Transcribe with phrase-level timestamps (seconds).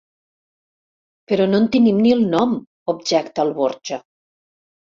[1.31, 2.57] Però no en tenim ni el nom
[2.95, 4.05] —objecta el Borja.